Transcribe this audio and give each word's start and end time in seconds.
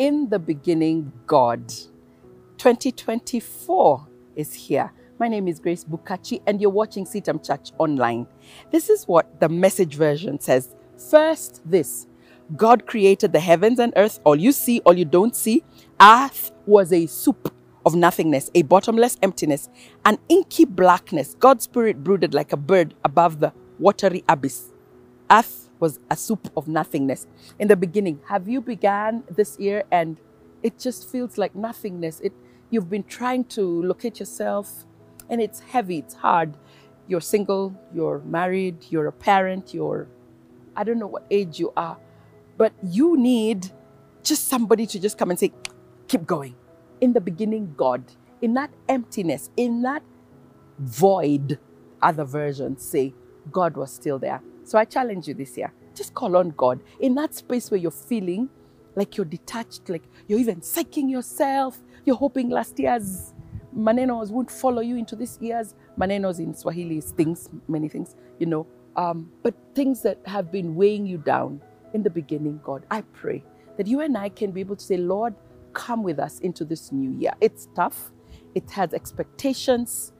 In 0.00 0.30
the 0.30 0.38
beginning, 0.38 1.12
God. 1.26 1.68
2024 2.56 4.08
is 4.34 4.54
here. 4.54 4.90
My 5.18 5.28
name 5.28 5.46
is 5.46 5.60
Grace 5.60 5.84
Bukachi, 5.84 6.40
and 6.46 6.58
you're 6.58 6.70
watching 6.70 7.04
CITAM 7.04 7.46
Church 7.46 7.72
Online. 7.76 8.26
This 8.70 8.88
is 8.88 9.04
what 9.04 9.38
the 9.40 9.50
message 9.50 9.96
version 9.96 10.40
says. 10.40 10.74
First, 11.10 11.60
this 11.66 12.06
God 12.56 12.86
created 12.86 13.34
the 13.34 13.40
heavens 13.40 13.78
and 13.78 13.92
earth, 13.94 14.20
all 14.24 14.36
you 14.36 14.52
see, 14.52 14.80
all 14.86 14.94
you 14.96 15.04
don't 15.04 15.36
see. 15.36 15.62
Earth 16.00 16.50
was 16.64 16.94
a 16.94 17.04
soup 17.04 17.54
of 17.84 17.94
nothingness, 17.94 18.50
a 18.54 18.62
bottomless 18.62 19.18
emptiness, 19.20 19.68
an 20.06 20.16
inky 20.30 20.64
blackness. 20.64 21.34
God's 21.38 21.64
spirit 21.64 22.02
brooded 22.02 22.32
like 22.32 22.54
a 22.54 22.56
bird 22.56 22.94
above 23.04 23.40
the 23.40 23.52
watery 23.78 24.24
abyss. 24.30 24.72
Earth 25.30 25.69
was 25.80 25.98
a 26.10 26.16
soup 26.16 26.50
of 26.56 26.68
nothingness. 26.68 27.26
In 27.58 27.68
the 27.68 27.76
beginning, 27.76 28.20
have 28.28 28.48
you 28.48 28.60
began 28.60 29.24
this 29.30 29.58
year 29.58 29.84
and 29.90 30.18
it 30.62 30.78
just 30.78 31.10
feels 31.10 31.38
like 31.38 31.54
nothingness? 31.54 32.20
It 32.20 32.32
you've 32.70 32.90
been 32.90 33.04
trying 33.04 33.44
to 33.44 33.62
locate 33.82 34.20
yourself 34.20 34.86
and 35.28 35.40
it's 35.40 35.60
heavy, 35.60 35.98
it's 35.98 36.14
hard. 36.14 36.56
You're 37.08 37.20
single, 37.20 37.74
you're 37.94 38.20
married, 38.20 38.86
you're 38.90 39.08
a 39.08 39.12
parent, 39.12 39.74
you're 39.74 40.08
I 40.76 40.84
don't 40.84 40.98
know 40.98 41.08
what 41.08 41.26
age 41.30 41.58
you 41.58 41.72
are, 41.76 41.98
but 42.56 42.72
you 42.82 43.16
need 43.16 43.70
just 44.22 44.48
somebody 44.48 44.86
to 44.86 45.00
just 45.00 45.18
come 45.18 45.30
and 45.30 45.38
say, 45.38 45.52
keep 46.08 46.26
going. 46.26 46.54
In 47.00 47.12
the 47.12 47.20
beginning, 47.20 47.74
God. 47.76 48.04
In 48.42 48.54
that 48.54 48.70
emptiness, 48.88 49.50
in 49.56 49.82
that 49.82 50.02
void, 50.78 51.58
other 52.02 52.24
versions 52.24 52.84
say, 52.84 53.14
God 53.50 53.76
was 53.76 53.92
still 53.92 54.18
there. 54.18 54.42
So 54.70 54.78
I 54.78 54.84
challenge 54.84 55.26
you 55.26 55.34
this 55.34 55.58
year. 55.58 55.72
Just 55.96 56.14
call 56.14 56.36
on 56.36 56.50
God. 56.50 56.78
In 57.00 57.16
that 57.16 57.34
space 57.34 57.72
where 57.72 57.78
you're 57.80 57.90
feeling 57.90 58.48
like 58.94 59.16
you're 59.16 59.26
detached, 59.26 59.88
like 59.88 60.04
you're 60.28 60.38
even 60.38 60.60
psyching 60.60 61.10
yourself, 61.10 61.80
you're 62.04 62.14
hoping 62.14 62.50
last 62.50 62.78
year's 62.78 63.34
manenos 63.76 64.30
won't 64.30 64.48
follow 64.48 64.80
you 64.80 64.96
into 64.96 65.16
this 65.16 65.38
year's. 65.40 65.74
Manenos 65.98 66.38
in 66.38 66.54
Swahili 66.54 66.98
is 66.98 67.10
things, 67.10 67.48
many 67.66 67.88
things, 67.88 68.14
you 68.38 68.46
know. 68.46 68.64
Um, 68.94 69.32
but 69.42 69.56
things 69.74 70.02
that 70.02 70.20
have 70.24 70.52
been 70.52 70.76
weighing 70.76 71.04
you 71.04 71.18
down 71.18 71.60
in 71.92 72.04
the 72.04 72.10
beginning, 72.10 72.60
God, 72.62 72.86
I 72.92 73.00
pray 73.00 73.42
that 73.76 73.88
you 73.88 74.02
and 74.02 74.16
I 74.16 74.28
can 74.28 74.52
be 74.52 74.60
able 74.60 74.76
to 74.76 74.84
say, 74.84 74.98
Lord, 74.98 75.34
come 75.72 76.04
with 76.04 76.20
us 76.20 76.38
into 76.38 76.64
this 76.64 76.92
new 76.92 77.10
year. 77.18 77.32
It's 77.40 77.66
tough, 77.74 78.12
it 78.54 78.70
has 78.70 78.94
expectations. 78.94 80.12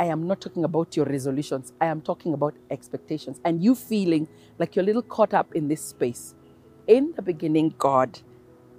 I 0.00 0.06
am 0.06 0.26
not 0.26 0.40
talking 0.40 0.64
about 0.64 0.96
your 0.96 1.04
resolutions, 1.04 1.74
I 1.78 1.86
am 1.86 2.00
talking 2.00 2.32
about 2.32 2.54
expectations. 2.70 3.38
And 3.44 3.62
you 3.62 3.74
feeling 3.74 4.26
like 4.58 4.74
you're 4.74 4.82
a 4.82 4.86
little 4.86 5.02
caught 5.02 5.34
up 5.34 5.54
in 5.54 5.68
this 5.68 5.84
space. 5.84 6.34
In 6.86 7.12
the 7.16 7.22
beginning, 7.22 7.74
God, 7.76 8.18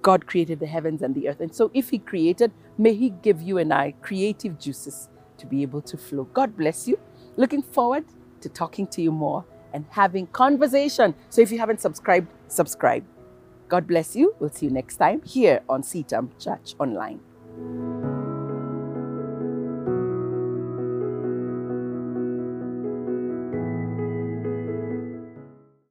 God 0.00 0.26
created 0.28 0.60
the 0.60 0.66
heavens 0.66 1.02
and 1.02 1.16
the 1.16 1.28
earth. 1.28 1.40
And 1.40 1.52
so 1.52 1.72
if 1.74 1.90
He 1.90 1.98
created, 1.98 2.52
may 2.78 2.94
He 2.94 3.10
give 3.10 3.42
you 3.42 3.58
and 3.58 3.74
I 3.74 3.94
creative 4.00 4.60
juices 4.60 5.08
to 5.38 5.46
be 5.46 5.62
able 5.62 5.82
to 5.82 5.96
flow. 5.96 6.22
God 6.32 6.56
bless 6.56 6.86
you. 6.86 6.96
Looking 7.36 7.62
forward 7.62 8.04
to 8.40 8.48
talking 8.48 8.86
to 8.86 9.02
you 9.02 9.10
more 9.10 9.44
and 9.72 9.86
having 9.90 10.28
conversation. 10.28 11.16
So 11.30 11.42
if 11.42 11.50
you 11.50 11.58
haven't 11.58 11.80
subscribed, 11.80 12.28
subscribe. 12.46 13.04
God 13.68 13.88
bless 13.88 14.14
you. 14.14 14.36
We'll 14.38 14.50
see 14.50 14.66
you 14.66 14.72
next 14.72 14.96
time 14.98 15.22
here 15.22 15.62
on 15.68 15.82
CITAM 15.82 16.30
Church 16.38 16.76
Online. 16.78 17.18